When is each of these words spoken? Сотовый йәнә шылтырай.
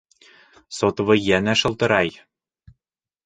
Сотовый 0.77 1.21
йәнә 1.25 1.55
шылтырай. 1.63 2.11